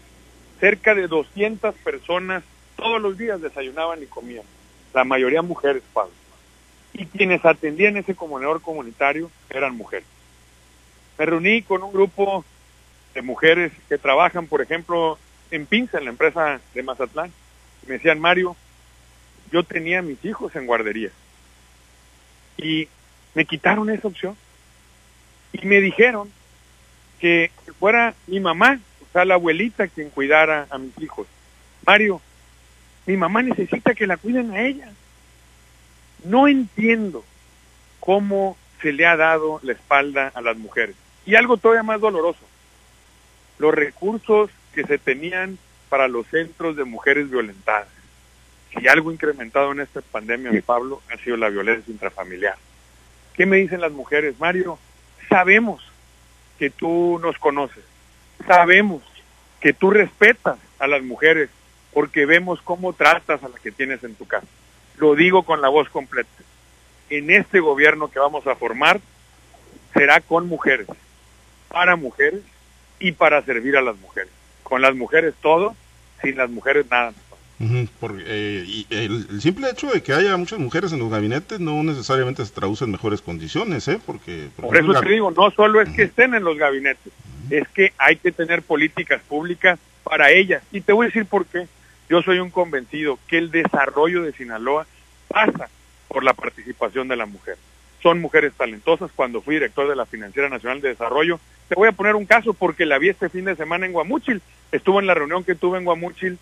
cerca 0.61 0.95
de 0.95 1.07
200 1.07 1.75
personas 1.75 2.43
todos 2.77 3.01
los 3.01 3.17
días 3.17 3.41
desayunaban 3.41 4.01
y 4.01 4.05
comían. 4.05 4.45
La 4.93 5.03
mayoría 5.03 5.41
mujeres, 5.41 5.83
Pablo 5.93 6.13
y 6.97 7.05
quienes 7.05 7.43
atendían 7.45 7.97
ese 7.97 8.15
comedor 8.15 8.61
comunitario 8.61 9.29
eran 9.49 9.75
mujeres. 9.75 10.07
Me 11.17 11.25
reuní 11.25 11.61
con 11.61 11.83
un 11.83 11.91
grupo 11.91 12.45
de 13.13 13.21
mujeres 13.21 13.71
que 13.89 13.97
trabajan, 13.97 14.47
por 14.47 14.61
ejemplo, 14.61 15.17
en 15.51 15.65
Pinza, 15.65 15.97
en 15.97 16.05
la 16.05 16.11
empresa 16.11 16.59
de 16.73 16.83
Mazatlán. 16.83 17.31
Me 17.87 17.95
decían, 17.95 18.19
Mario, 18.19 18.55
yo 19.51 19.63
tenía 19.63 20.01
mis 20.01 20.23
hijos 20.23 20.55
en 20.55 20.65
guardería 20.65 21.11
y 22.57 22.87
me 23.33 23.45
quitaron 23.45 23.89
esa 23.89 24.07
opción 24.07 24.35
y 25.53 25.65
me 25.65 25.81
dijeron 25.81 26.31
que 27.19 27.51
fuera 27.79 28.13
mi 28.27 28.39
mamá, 28.39 28.79
o 29.01 29.11
sea, 29.11 29.25
la 29.25 29.35
abuelita 29.35 29.87
quien 29.87 30.09
cuidara 30.09 30.67
a 30.69 30.77
mis 30.77 30.97
hijos. 30.99 31.27
Mario, 31.85 32.21
mi 33.05 33.17
mamá 33.17 33.41
necesita 33.41 33.93
que 33.93 34.07
la 34.07 34.17
cuiden 34.17 34.51
a 34.51 34.61
ella. 34.61 34.91
No 36.25 36.47
entiendo 36.47 37.23
cómo 37.99 38.57
se 38.81 38.91
le 38.93 39.05
ha 39.05 39.15
dado 39.15 39.59
la 39.63 39.73
espalda 39.73 40.31
a 40.33 40.41
las 40.41 40.57
mujeres. 40.57 40.95
Y 41.25 41.35
algo 41.35 41.57
todavía 41.57 41.83
más 41.83 42.01
doloroso, 42.01 42.45
los 43.57 43.73
recursos 43.73 44.49
que 44.73 44.83
se 44.83 44.97
tenían 44.97 45.57
para 45.89 46.07
los 46.07 46.27
centros 46.27 46.75
de 46.75 46.83
mujeres 46.83 47.29
violentadas. 47.29 47.87
Si 48.73 48.87
algo 48.87 49.11
incrementado 49.11 49.71
en 49.71 49.79
esta 49.79 50.01
pandemia, 50.01 50.51
mi 50.51 50.61
Pablo, 50.61 51.01
ha 51.11 51.17
sido 51.17 51.37
la 51.37 51.49
violencia 51.49 51.91
intrafamiliar. 51.91 52.55
¿Qué 53.33 53.45
me 53.45 53.57
dicen 53.57 53.81
las 53.81 53.91
mujeres? 53.91 54.39
Mario, 54.39 54.77
sabemos 55.29 55.81
que 56.59 56.69
tú 56.69 57.19
nos 57.21 57.37
conoces, 57.37 57.83
sabemos 58.45 59.03
que 59.61 59.73
tú 59.73 59.91
respetas 59.91 60.57
a 60.79 60.87
las 60.87 61.03
mujeres 61.03 61.49
porque 61.93 62.25
vemos 62.25 62.61
cómo 62.61 62.93
tratas 62.93 63.43
a 63.43 63.49
la 63.49 63.57
que 63.57 63.71
tienes 63.71 64.03
en 64.03 64.15
tu 64.15 64.25
casa 64.25 64.47
lo 64.97 65.15
digo 65.15 65.43
con 65.43 65.61
la 65.61 65.69
voz 65.69 65.89
completa. 65.89 66.29
En 67.09 67.29
este 67.29 67.59
gobierno 67.59 68.09
que 68.09 68.19
vamos 68.19 68.45
a 68.47 68.55
formar 68.55 68.99
será 69.93 70.21
con 70.21 70.47
mujeres, 70.47 70.87
para 71.69 71.95
mujeres 71.95 72.41
y 72.99 73.11
para 73.11 73.41
servir 73.43 73.77
a 73.77 73.81
las 73.81 73.97
mujeres. 73.97 74.31
Con 74.63 74.81
las 74.81 74.95
mujeres 74.95 75.33
todo, 75.41 75.75
sin 76.21 76.37
las 76.37 76.49
mujeres 76.49 76.85
nada. 76.89 77.13
Eh, 77.57 78.65
y 78.67 78.87
el, 78.89 79.41
simple 79.41 79.69
hecho 79.69 79.87
de 79.87 80.03
que 80.03 80.11
haya 80.11 80.35
muchas 80.35 80.59
mujeres 80.59 80.91
en 80.91 80.99
los 80.99 81.09
gabinetes 81.09 81.59
no 81.59 81.83
necesariamente 81.83 82.45
se 82.45 82.51
traduce 82.51 82.83
en 82.83 82.91
mejores 82.91 83.21
condiciones, 83.21 83.87
¿eh? 83.87 83.99
Porque, 84.05 84.49
por, 84.57 84.75
eso 84.75 84.99
te 84.99 85.09
digo, 85.09 85.31
no 85.31 85.49
solo 85.51 85.81
es 85.81 85.89
que 85.89 86.03
estén 86.03 86.33
en 86.33 86.43
los 86.43 86.57
gabinetes, 86.57 87.13
es 87.49 87.67
que 87.69 87.93
hay 87.97 88.17
que 88.17 88.33
tener 88.33 88.61
políticas 88.61 89.21
públicas 89.21 89.79
para 90.03 90.31
ellas. 90.31 90.63
Y 90.71 90.81
te 90.81 90.91
voy 90.91 91.05
a 91.05 91.07
decir 91.07 91.25
por 91.25 91.45
qué. 91.45 91.67
Yo 92.09 92.21
soy 92.21 92.39
un 92.39 92.51
convencido 92.51 93.17
que 93.27 93.37
el 93.37 93.51
desarrollo 93.51 94.23
de 94.23 94.33
Sinaloa 94.33 94.85
pasa 95.27 95.69
por 96.07 96.23
la 96.23 96.33
participación 96.33 97.07
de 97.07 97.15
la 97.15 97.25
mujer. 97.25 97.57
Son 98.01 98.21
mujeres 98.21 98.53
talentosas. 98.53 99.11
Cuando 99.15 99.41
fui 99.41 99.55
director 99.55 99.89
de 99.89 99.95
la 99.95 100.05
Financiera 100.05 100.49
Nacional 100.49 100.81
de 100.81 100.89
Desarrollo, 100.89 101.39
te 101.67 101.75
voy 101.75 101.87
a 101.87 101.93
poner 101.93 102.15
un 102.15 102.25
caso 102.25 102.53
porque 102.53 102.85
la 102.85 102.99
vi 102.99 103.09
este 103.09 103.29
fin 103.29 103.45
de 103.45 103.55
semana 103.55 103.85
en 103.85 103.93
Guamúchil. 103.93 104.41
Estuvo 104.71 104.99
en 104.99 105.07
la 105.07 105.15
reunión 105.15 105.43
que 105.43 105.55
tuve 105.55 105.79
en 105.79 105.85
Guamúchil 105.85 106.37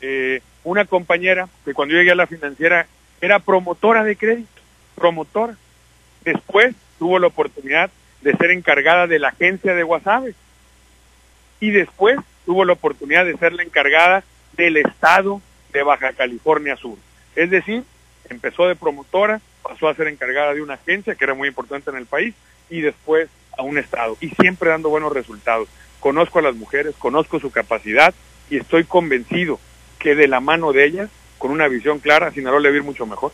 eh, 0.00 0.40
una 0.64 0.86
compañera 0.86 1.48
que 1.64 1.74
cuando 1.74 1.92
yo 1.92 2.00
llegué 2.00 2.12
a 2.12 2.16
la 2.16 2.26
financiera 2.26 2.86
era 3.20 3.38
promotora 3.40 4.04
de 4.04 4.16
crédito, 4.16 4.62
promotora. 4.94 5.56
Después 6.24 6.74
tuvo 6.98 7.18
la 7.18 7.26
oportunidad 7.26 7.90
de 8.22 8.34
ser 8.36 8.50
encargada 8.50 9.06
de 9.06 9.18
la 9.18 9.28
agencia 9.28 9.74
de 9.74 9.82
Guasave. 9.82 10.34
Y 11.60 11.70
después 11.70 12.18
tuvo 12.46 12.64
la 12.64 12.72
oportunidad 12.72 13.26
de 13.26 13.36
ser 13.36 13.52
la 13.52 13.62
encargada 13.62 14.24
del 14.56 14.76
estado 14.78 15.40
de 15.72 15.82
Baja 15.82 16.12
California 16.12 16.76
Sur. 16.76 16.98
Es 17.34 17.50
decir, 17.50 17.84
empezó 18.28 18.66
de 18.66 18.76
promotora, 18.76 19.40
pasó 19.62 19.88
a 19.88 19.94
ser 19.94 20.08
encargada 20.08 20.54
de 20.54 20.62
una 20.62 20.74
agencia 20.74 21.14
que 21.14 21.24
era 21.24 21.34
muy 21.34 21.48
importante 21.48 21.90
en 21.90 21.96
el 21.96 22.06
país 22.06 22.34
y 22.70 22.80
después 22.80 23.28
a 23.56 23.62
un 23.62 23.78
estado 23.78 24.16
y 24.20 24.30
siempre 24.30 24.70
dando 24.70 24.88
buenos 24.88 25.12
resultados. 25.12 25.68
Conozco 26.00 26.38
a 26.38 26.42
las 26.42 26.54
mujeres, 26.54 26.94
conozco 26.98 27.40
su 27.40 27.50
capacidad 27.50 28.14
y 28.50 28.58
estoy 28.58 28.84
convencido 28.84 29.58
que 29.98 30.14
de 30.14 30.28
la 30.28 30.40
mano 30.40 30.72
de 30.72 30.84
ellas, 30.84 31.10
con 31.38 31.50
una 31.50 31.68
visión 31.68 31.98
clara, 31.98 32.30
Sinaloa 32.30 32.60
le 32.60 32.68
va 32.68 32.74
a 32.74 32.78
ir 32.78 32.84
mucho 32.84 33.06
mejor. 33.06 33.32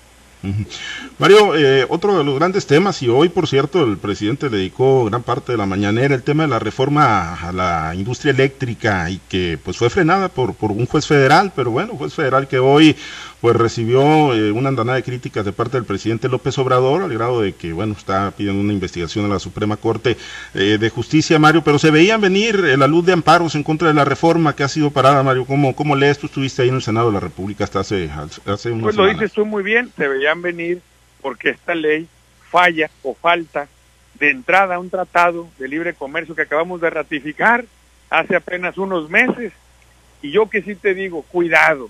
Mario, 1.18 1.54
eh, 1.54 1.87
otro 1.88 2.16
de 2.16 2.25
los 2.25 2.35
grandes 2.37 2.66
temas, 2.66 3.02
y 3.02 3.09
hoy, 3.09 3.28
por 3.28 3.47
cierto, 3.47 3.85
el 3.85 3.99
presidente 3.99 4.49
dedicó 4.49 5.04
gran 5.04 5.23
parte 5.23 5.52
de 5.52 5.59
la 5.59 5.66
mañanera 5.66 6.14
el 6.14 6.23
tema 6.23 6.44
de 6.44 6.49
la 6.49 6.59
reforma 6.59 7.35
a 7.35 7.52
la 7.52 7.94
industria 7.94 8.32
eléctrica 8.32 9.11
y 9.11 9.20
que 9.28 9.59
pues 9.62 9.76
fue 9.76 9.90
frenada 9.90 10.28
por, 10.28 10.54
por 10.54 10.70
un 10.70 10.87
juez 10.87 11.06
federal, 11.06 11.52
pero 11.54 11.70
bueno, 11.70 11.94
juez 11.97 12.14
federal 12.14 12.49
que 12.49 12.59
hoy 12.59 12.97
pues 13.40 13.56
recibió 13.56 14.35
eh, 14.35 14.52
una 14.52 14.68
andanada 14.68 14.97
de 14.97 15.02
críticas 15.02 15.44
de 15.44 15.52
parte 15.52 15.76
del 15.76 15.87
presidente 15.87 16.28
López 16.28 16.59
Obrador, 16.59 17.02
al 17.02 17.12
grado 17.12 17.40
de 17.40 17.54
que, 17.54 17.73
bueno, 17.73 17.94
está 17.97 18.30
pidiendo 18.32 18.61
una 18.61 18.73
investigación 18.73 19.25
a 19.25 19.28
la 19.28 19.38
Suprema 19.38 19.76
Corte 19.76 20.16
eh, 20.54 20.78
de 20.78 20.90
Justicia, 20.90 21.38
Mario, 21.38 21.62
pero 21.62 21.78
se 21.78 21.90
veían 21.90 22.20
venir 22.20 22.56
la 22.56 22.87
luz 22.87 23.06
de 23.06 23.12
amparos 23.12 23.54
en 23.54 23.62
contra 23.62 23.88
de 23.88 23.94
la 23.94 24.04
reforma 24.04 24.54
que 24.54 24.62
ha 24.62 24.68
sido 24.68 24.90
parada, 24.90 25.23
Mario. 25.23 25.47
¿Cómo, 25.47 25.75
cómo 25.75 25.97
lees? 25.97 26.18
Tú 26.18 26.26
estuviste 26.26 26.62
ahí 26.62 26.68
en 26.68 26.75
el 26.75 26.82
Senado 26.82 27.06
de 27.06 27.14
la 27.14 27.20
República 27.20 27.64
hasta 27.64 27.80
hace, 27.80 28.11
hace 28.47 28.70
unos 28.70 28.85
Pues 28.85 28.97
lo 28.97 29.06
dices 29.06 29.32
tú 29.32 29.47
muy 29.47 29.62
bien, 29.62 29.90
se 29.97 30.06
veían 30.06 30.42
venir 30.42 30.82
porque 31.23 31.50
esta 31.50 31.75
ley 31.75 32.09
falla 32.50 32.90
o 33.02 33.14
falta 33.14 33.68
de 34.18 34.30
entrada 34.30 34.75
a 34.75 34.78
un 34.78 34.90
tratado 34.90 35.49
de 35.59 35.68
libre 35.68 35.94
comercio 35.94 36.35
que 36.35 36.42
acabamos 36.42 36.80
de 36.80 36.90
ratificar 36.90 37.64
hace 38.11 38.37
apenas 38.37 38.76
unos 38.76 39.09
meses. 39.09 39.52
Y 40.20 40.30
yo 40.30 40.50
que 40.50 40.61
sí 40.61 40.75
te 40.75 40.92
digo, 40.92 41.23
cuidado, 41.23 41.88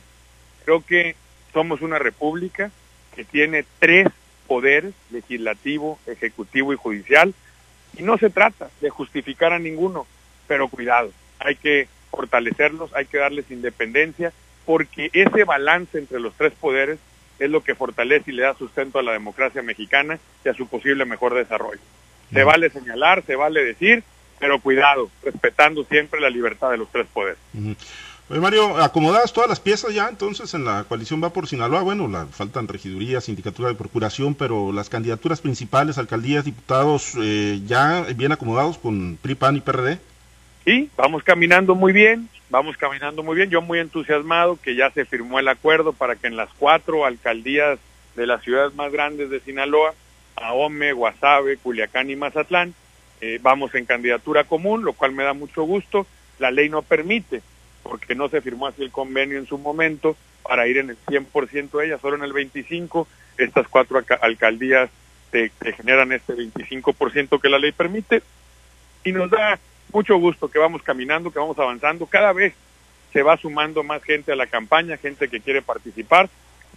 creo 0.65 0.85
que 0.85 1.17
somos 1.53 1.83
una 1.83 1.99
república 1.99 2.71
que 3.15 3.25
tiene 3.25 3.65
tres 3.79 4.09
poderes, 4.47 4.95
legislativo, 5.11 5.99
ejecutivo 6.07 6.73
y 6.73 6.77
judicial, 6.77 7.35
y 7.97 8.03
no 8.03 8.19
se 8.19 8.31
trata 8.31 8.71
de 8.81 8.91
justificar 8.91 9.53
a 9.53 9.59
ninguno, 9.59 10.07
pero 10.47 10.69
cuidado, 10.69 11.13
hay 11.39 11.57
que 11.57 11.89
fortalecerlos, 12.11 12.95
hay 12.95 13.07
que 13.07 13.19
darles 13.19 13.51
independencia, 13.51 14.33
porque 14.67 15.11
ese 15.13 15.45
balance 15.45 15.99
entre 15.99 16.21
los 16.21 16.35
tres 16.35 16.53
poderes 16.53 16.99
es 17.39 17.51
lo 17.51 17.63
que 17.63 17.75
fortalece 17.75 18.31
y 18.31 18.35
le 18.35 18.43
da 18.43 18.55
sustento 18.55 18.99
a 18.99 19.03
la 19.03 19.13
democracia 19.13 19.63
mexicana 19.63 20.19
y 20.45 20.49
a 20.49 20.55
su 20.55 20.67
posible 20.67 21.05
mejor 21.05 21.35
desarrollo. 21.35 21.81
Se 22.33 22.45
vale 22.45 22.71
señalar, 22.71 23.25
se 23.25 23.35
vale 23.35 23.65
decir, 23.65 24.05
pero 24.39 24.61
cuidado, 24.61 25.11
respetando 25.25 25.85
siempre 25.85 26.21
la 26.21 26.31
libertad 26.31 26.71
de 26.71 26.77
los 26.77 26.91
tres 26.91 27.07
poderes. 27.13 27.39
Oye, 28.31 28.39
Mario, 28.39 28.77
¿acomodadas 28.77 29.33
todas 29.33 29.51
las 29.51 29.59
piezas 29.59 29.93
ya 29.93 30.09
entonces 30.09 30.55
en 30.55 30.65
la 30.65 30.85
coalición 30.85 31.21
va 31.21 31.33
por 31.33 31.49
Sinaloa? 31.49 31.83
Bueno, 31.83 32.07
la, 32.07 32.27
faltan 32.27 32.69
regidurías, 32.69 33.25
sindicatura 33.25 33.71
de 33.71 33.75
procuración, 33.75 34.37
pero 34.37 34.71
las 34.71 34.89
candidaturas 34.89 35.41
principales, 35.41 35.99
alcaldías, 35.99 36.45
diputados, 36.45 37.15
eh, 37.21 37.61
ya 37.67 38.03
bien 38.15 38.31
acomodados 38.31 38.79
con 38.79 39.19
PRI, 39.21 39.35
PAN 39.35 39.57
y 39.57 39.61
PRD. 39.61 39.99
Sí, 40.65 40.89
vamos 40.97 41.25
caminando 41.25 41.75
muy 41.75 41.93
bien, 41.93 42.29
vamos 42.51 42.77
caminando 42.77 43.25
muy 43.25 43.35
bien. 43.35 43.51
Yo 43.51 43.63
muy 43.63 43.81
entusiasmado 43.81 44.57
que 44.63 44.77
ya 44.77 44.93
se 44.93 45.05
firmó 45.05 45.41
el 45.41 45.49
acuerdo 45.49 45.93
para 45.93 46.15
que 46.15 46.29
en 46.29 46.37
las 46.37 46.51
cuatro 46.57 47.07
alcaldías 47.07 47.81
de 48.15 48.29
las 48.29 48.45
ciudades 48.45 48.73
más 48.77 48.93
grandes 48.93 49.29
de 49.31 49.41
Sinaloa, 49.41 49.93
Ahome, 50.37 50.93
Guasave, 50.93 51.57
Culiacán 51.57 52.11
y 52.11 52.15
Mazatlán, 52.15 52.75
eh, 53.23 53.41
vamos 53.43 53.75
en 53.75 53.87
candidatura 53.87 54.45
común, 54.45 54.85
lo 54.85 54.93
cual 54.93 55.11
me 55.11 55.25
da 55.25 55.33
mucho 55.33 55.65
gusto. 55.65 56.07
La 56.39 56.53
ley 56.53 56.69
no 56.69 56.83
permite 56.83 57.43
porque 57.83 58.15
no 58.15 58.29
se 58.29 58.41
firmó 58.41 58.67
así 58.67 58.83
el 58.83 58.91
convenio 58.91 59.39
en 59.39 59.47
su 59.47 59.59
momento 59.59 60.17
para 60.43 60.67
ir 60.67 60.79
en 60.79 60.91
el 60.91 60.99
100% 61.07 61.71
de 61.71 61.87
ellas, 61.87 62.01
solo 62.01 62.17
en 62.17 62.25
el 62.25 62.33
25%. 62.33 63.07
Estas 63.39 63.69
cuatro 63.69 64.03
alcaldías 64.21 64.91
te, 65.31 65.51
generan 65.77 66.13
este 66.13 66.35
25% 66.35 67.41
que 67.41 67.49
la 67.49 67.59
ley 67.59 67.73
permite. 67.73 68.23
Y 69.03 69.13
nos 69.13 69.31
da 69.31 69.59
mucho 69.93 70.17
gusto 70.17 70.51
que 70.51 70.59
vamos 70.59 70.83
caminando, 70.83 71.31
que 71.31 71.39
vamos 71.39 71.59
avanzando. 71.59 72.07
Cada 72.07 72.33
vez 72.33 72.53
se 73.13 73.23
va 73.23 73.37
sumando 73.37 73.83
más 73.83 74.03
gente 74.03 74.33
a 74.33 74.37
la 74.37 74.47
campaña, 74.47 74.99
gente 74.99 75.29
que 75.29 75.41
quiere 75.41 75.63
participar. 75.63 76.29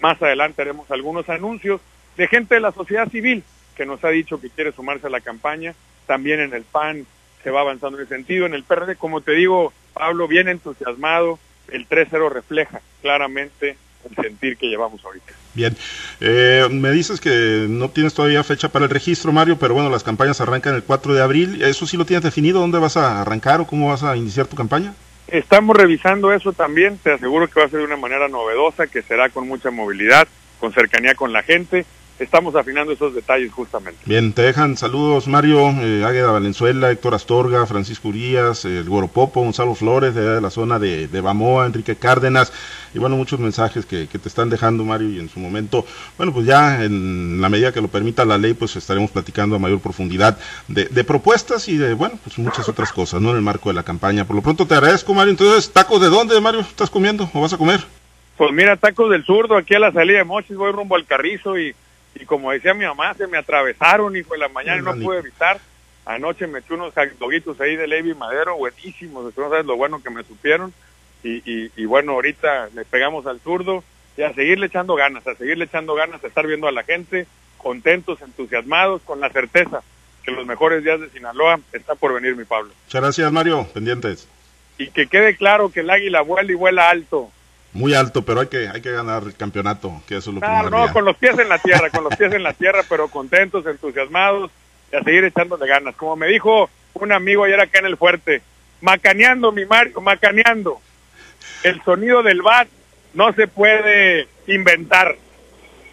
Más 0.01 0.21
adelante 0.21 0.61
haremos 0.61 0.89
algunos 0.89 1.27
anuncios 1.29 1.81
de 2.15 2.27
gente 2.27 2.55
de 2.55 2.61
la 2.61 2.71
sociedad 2.71 3.09
civil 3.09 3.43
que 3.75 3.85
nos 3.85 4.03
ha 4.03 4.09
dicho 4.09 4.39
que 4.39 4.49
quiere 4.49 4.71
sumarse 4.71 5.07
a 5.07 5.09
la 5.09 5.21
campaña. 5.21 5.73
También 6.05 6.39
en 6.39 6.53
el 6.53 6.63
PAN 6.63 7.05
se 7.43 7.51
va 7.51 7.61
avanzando 7.61 7.97
en 7.97 8.05
ese 8.05 8.15
sentido. 8.15 8.45
En 8.45 8.53
el 8.53 8.63
PRD, 8.63 8.95
como 8.95 9.21
te 9.21 9.33
digo, 9.33 9.73
Pablo, 9.93 10.27
bien 10.27 10.47
entusiasmado. 10.47 11.39
El 11.69 11.87
3-0 11.87 12.29
refleja 12.29 12.81
claramente 13.01 13.77
el 14.09 14.15
sentir 14.15 14.57
que 14.57 14.67
llevamos 14.67 15.03
ahorita. 15.05 15.33
Bien, 15.53 15.75
eh, 16.19 16.67
me 16.69 16.91
dices 16.91 17.21
que 17.21 17.67
no 17.69 17.89
tienes 17.89 18.13
todavía 18.13 18.43
fecha 18.43 18.69
para 18.69 18.85
el 18.85 18.91
registro, 18.91 19.31
Mario, 19.31 19.57
pero 19.57 19.73
bueno, 19.73 19.89
las 19.89 20.03
campañas 20.03 20.41
arrancan 20.41 20.75
el 20.75 20.83
4 20.83 21.13
de 21.13 21.21
abril. 21.21 21.61
¿Eso 21.61 21.85
sí 21.85 21.95
lo 21.95 22.05
tienes 22.05 22.23
definido? 22.23 22.59
¿Dónde 22.59 22.79
vas 22.79 22.97
a 22.97 23.21
arrancar 23.21 23.61
o 23.61 23.67
cómo 23.67 23.89
vas 23.89 24.03
a 24.03 24.17
iniciar 24.17 24.47
tu 24.47 24.55
campaña? 24.55 24.93
Estamos 25.27 25.77
revisando 25.77 26.33
eso 26.33 26.51
también. 26.53 26.97
Te 26.97 27.13
aseguro 27.13 27.47
que 27.47 27.59
va 27.59 27.65
a 27.65 27.69
ser 27.69 27.79
de 27.79 27.85
una 27.85 27.97
manera 27.97 28.27
novedosa, 28.27 28.87
que 28.87 29.01
será 29.01 29.29
con 29.29 29.47
mucha 29.47 29.71
movilidad, 29.71 30.27
con 30.59 30.73
cercanía 30.73 31.15
con 31.15 31.31
la 31.31 31.43
gente 31.43 31.85
estamos 32.23 32.55
afinando 32.55 32.91
esos 32.93 33.13
detalles 33.13 33.51
justamente. 33.51 33.99
Bien, 34.05 34.33
te 34.33 34.41
dejan 34.41 34.77
saludos 34.77 35.27
Mario, 35.27 35.69
eh, 35.81 36.03
Águeda 36.05 36.31
Valenzuela, 36.31 36.91
Héctor 36.91 37.13
Astorga, 37.13 37.65
Francisco 37.65 38.09
Urias, 38.09 38.65
el 38.65 38.89
Goropopo, 38.89 39.41
Gonzalo 39.41 39.75
Flores 39.75 40.15
de, 40.15 40.41
la 40.41 40.49
zona 40.49 40.79
de, 40.79 41.07
de, 41.07 41.21
Bamoa, 41.21 41.65
Enrique 41.65 41.95
Cárdenas, 41.95 42.51
y 42.93 42.99
bueno, 42.99 43.15
muchos 43.15 43.39
mensajes 43.39 43.85
que, 43.85 44.07
te 44.07 44.27
están 44.27 44.49
dejando 44.49 44.83
Mario 44.83 45.09
y 45.09 45.19
en 45.19 45.29
su 45.29 45.39
momento, 45.39 45.85
bueno, 46.17 46.33
pues 46.33 46.45
ya 46.45 46.83
en 46.83 47.41
la 47.41 47.49
medida 47.49 47.71
que 47.71 47.81
lo 47.81 47.87
permita 47.87 48.25
la 48.25 48.37
ley, 48.37 48.53
pues 48.53 48.75
estaremos 48.75 49.11
platicando 49.11 49.55
a 49.55 49.59
mayor 49.59 49.79
profundidad 49.79 50.37
de, 50.67 50.85
de 50.85 51.03
propuestas 51.03 51.67
y 51.67 51.77
de, 51.77 51.93
bueno, 51.93 52.17
pues 52.23 52.37
muchas 52.37 52.69
otras 52.69 52.91
cosas, 52.91 53.21
¿no? 53.21 53.31
En 53.31 53.37
el 53.37 53.41
marco 53.41 53.69
de 53.69 53.75
la 53.75 53.83
campaña. 53.83 54.25
Por 54.25 54.35
lo 54.35 54.41
pronto 54.41 54.65
te 54.65 54.75
agradezco 54.75 55.13
Mario, 55.13 55.31
entonces, 55.31 55.71
¿tacos 55.71 56.01
de 56.01 56.09
dónde 56.09 56.39
Mario 56.39 56.61
estás 56.61 56.89
comiendo 56.89 57.29
o 57.33 57.41
vas 57.41 57.53
a 57.53 57.57
comer? 57.57 57.81
Pues 58.37 58.51
mira, 58.51 58.77
tacos 58.77 59.11
del 59.11 59.23
zurdo, 59.25 59.55
aquí 59.55 59.75
a 59.75 59.79
la 59.79 59.91
salida 59.91 60.19
de 60.19 60.23
Mochis, 60.23 60.57
voy 60.57 60.71
rumbo 60.71 60.95
al 60.95 61.05
Carrizo 61.05 61.57
y 61.57 61.75
y 62.15 62.25
como 62.25 62.51
decía 62.51 62.73
mi 62.73 62.85
mamá, 62.85 63.13
se 63.13 63.27
me 63.27 63.37
atravesaron, 63.37 64.15
hijo 64.15 64.33
de 64.33 64.39
la 64.39 64.49
mañana, 64.49 64.79
y 64.79 64.83
no 64.83 65.03
pude 65.03 65.19
evitar. 65.19 65.59
Anoche 66.05 66.47
me 66.47 66.59
eché 66.59 66.73
unos 66.73 66.93
doguitos 67.17 67.59
ahí 67.61 67.75
de 67.75 67.87
Levi 67.87 68.13
Madero, 68.13 68.57
buenísimos, 68.57 69.35
no 69.35 69.49
sabes 69.49 69.65
lo 69.65 69.77
bueno 69.77 70.01
que 70.03 70.09
me 70.09 70.23
supieron. 70.23 70.73
Y, 71.23 71.41
y, 71.49 71.71
y, 71.77 71.85
bueno, 71.85 72.11
ahorita 72.13 72.69
le 72.73 72.83
pegamos 72.83 73.25
al 73.25 73.39
zurdo 73.39 73.83
y 74.17 74.23
a 74.23 74.33
seguirle 74.33 74.65
echando 74.65 74.95
ganas, 74.95 75.25
a 75.25 75.35
seguirle 75.35 75.65
echando 75.65 75.95
ganas, 75.95 76.21
a 76.21 76.27
estar 76.27 76.45
viendo 76.45 76.67
a 76.67 76.71
la 76.73 76.83
gente 76.83 77.25
contentos, 77.57 78.21
entusiasmados, 78.21 79.01
con 79.03 79.21
la 79.21 79.29
certeza 79.29 79.81
que 80.23 80.31
los 80.31 80.45
mejores 80.45 80.83
días 80.83 80.99
de 80.99 81.09
Sinaloa 81.09 81.59
está 81.71 81.95
por 81.95 82.13
venir, 82.13 82.35
mi 82.35 82.45
Pablo. 82.45 82.71
Muchas 82.85 83.01
gracias, 83.01 83.31
Mario. 83.31 83.67
Pendientes. 83.73 84.27
Y 84.77 84.87
que 84.87 85.07
quede 85.07 85.35
claro 85.35 85.71
que 85.71 85.81
el 85.81 85.89
águila 85.89 86.21
vuela 86.21 86.51
y 86.51 86.55
vuela 86.55 86.89
alto 86.89 87.31
muy 87.73 87.93
alto, 87.93 88.23
pero 88.23 88.41
hay 88.41 88.47
que 88.47 88.69
hay 88.69 88.81
que 88.81 88.91
ganar 88.91 89.23
el 89.23 89.35
campeonato, 89.35 90.01
que 90.07 90.17
eso 90.17 90.29
es 90.29 90.35
lo 90.35 90.41
claro, 90.41 90.69
no, 90.69 90.91
con 90.93 91.05
los 91.05 91.17
pies 91.17 91.37
en 91.39 91.49
la 91.49 91.57
tierra, 91.57 91.89
con 91.89 92.03
los 92.03 92.15
pies 92.15 92.31
en 92.33 92.43
la 92.43 92.53
tierra, 92.53 92.83
pero 92.87 93.07
contentos, 93.07 93.65
entusiasmados 93.65 94.51
y 94.91 94.95
a 94.95 95.03
seguir 95.03 95.23
echándole 95.25 95.67
ganas. 95.67 95.95
Como 95.95 96.15
me 96.15 96.27
dijo 96.27 96.69
un 96.93 97.11
amigo 97.11 97.43
ayer 97.43 97.59
acá 97.59 97.79
en 97.79 97.87
el 97.87 97.97
fuerte, 97.97 98.41
macaneando 98.81 99.51
mi 99.51 99.65
Mario, 99.65 100.01
macaneando. 100.01 100.79
El 101.63 101.81
sonido 101.83 102.23
del 102.23 102.41
bat 102.41 102.67
no 103.13 103.33
se 103.33 103.47
puede 103.47 104.27
inventar. 104.47 105.15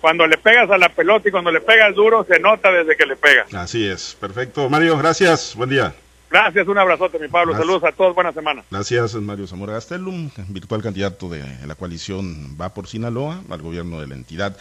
Cuando 0.00 0.26
le 0.26 0.38
pegas 0.38 0.70
a 0.70 0.78
la 0.78 0.88
pelota 0.88 1.28
y 1.28 1.32
cuando 1.32 1.52
le 1.52 1.60
pegas 1.60 1.94
duro, 1.94 2.24
se 2.24 2.40
nota 2.40 2.72
desde 2.72 2.96
que 2.96 3.04
le 3.04 3.16
pegas. 3.16 3.52
Así 3.52 3.86
es, 3.86 4.16
perfecto. 4.18 4.68
Mario, 4.70 4.96
gracias, 4.96 5.54
buen 5.54 5.68
día. 5.68 5.94
Gracias, 6.30 6.68
un 6.68 6.78
abrazote, 6.78 7.18
mi 7.18 7.26
Pablo. 7.26 7.56
Saludos 7.56 7.82
a 7.82 7.90
todos, 7.90 8.14
buena 8.14 8.32
semana. 8.32 8.62
Gracias, 8.70 9.14
Mario 9.16 9.48
Zamora 9.48 9.72
Gastelum, 9.72 10.30
virtual 10.48 10.80
candidato 10.80 11.28
de 11.28 11.42
la 11.66 11.74
coalición 11.74 12.56
Va 12.60 12.72
por 12.72 12.86
Sinaloa 12.86 13.42
al 13.50 13.60
gobierno 13.60 14.00
de 14.00 14.06
la 14.06 14.14
entidad. 14.14 14.56